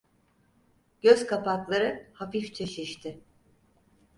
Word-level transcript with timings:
Gözkapakları 1.01 2.09
hafifçe 2.13 2.67
şişti. 2.67 3.21